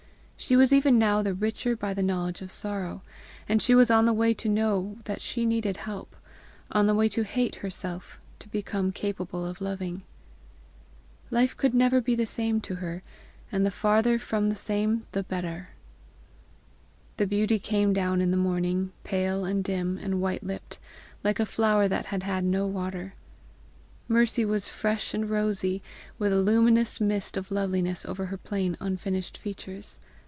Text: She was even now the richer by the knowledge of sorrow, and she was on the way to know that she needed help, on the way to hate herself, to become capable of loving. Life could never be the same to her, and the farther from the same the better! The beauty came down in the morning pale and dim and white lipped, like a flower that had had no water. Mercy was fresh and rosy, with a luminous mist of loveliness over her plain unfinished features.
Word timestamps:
She 0.43 0.55
was 0.55 0.73
even 0.73 0.97
now 0.97 1.21
the 1.21 1.35
richer 1.35 1.75
by 1.75 1.93
the 1.93 2.01
knowledge 2.01 2.41
of 2.41 2.51
sorrow, 2.51 3.03
and 3.47 3.61
she 3.61 3.75
was 3.75 3.91
on 3.91 4.05
the 4.05 4.11
way 4.11 4.33
to 4.33 4.49
know 4.49 4.97
that 5.03 5.21
she 5.21 5.45
needed 5.45 5.77
help, 5.77 6.15
on 6.71 6.87
the 6.87 6.95
way 6.95 7.07
to 7.09 7.23
hate 7.23 7.53
herself, 7.57 8.19
to 8.39 8.49
become 8.49 8.91
capable 8.91 9.45
of 9.45 9.61
loving. 9.61 10.01
Life 11.29 11.55
could 11.55 11.75
never 11.75 12.01
be 12.01 12.15
the 12.15 12.25
same 12.25 12.59
to 12.61 12.75
her, 12.77 13.03
and 13.51 13.63
the 13.63 13.69
farther 13.69 14.17
from 14.17 14.49
the 14.49 14.55
same 14.55 15.05
the 15.11 15.21
better! 15.21 15.69
The 17.17 17.27
beauty 17.27 17.59
came 17.59 17.93
down 17.93 18.19
in 18.19 18.31
the 18.31 18.35
morning 18.35 18.93
pale 19.03 19.45
and 19.45 19.63
dim 19.63 19.99
and 19.99 20.21
white 20.21 20.43
lipped, 20.43 20.79
like 21.23 21.39
a 21.39 21.45
flower 21.45 21.87
that 21.87 22.07
had 22.07 22.23
had 22.23 22.43
no 22.43 22.65
water. 22.65 23.13
Mercy 24.07 24.43
was 24.43 24.67
fresh 24.67 25.13
and 25.13 25.29
rosy, 25.29 25.83
with 26.17 26.33
a 26.33 26.41
luminous 26.41 26.99
mist 26.99 27.37
of 27.37 27.51
loveliness 27.51 28.07
over 28.07 28.25
her 28.25 28.37
plain 28.37 28.75
unfinished 28.81 29.37
features. 29.37 29.99